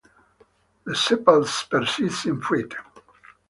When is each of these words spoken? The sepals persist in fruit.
The 0.83 0.95
sepals 0.95 1.67
persist 1.69 2.25
in 2.25 2.41
fruit. 2.41 2.73